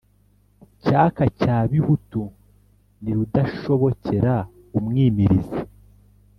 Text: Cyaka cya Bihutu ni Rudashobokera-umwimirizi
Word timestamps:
Cyaka 0.83 1.23
cya 1.39 1.57
Bihutu 1.71 2.21
ni 3.03 3.11
Rudashobokera-umwimirizi 3.17 5.59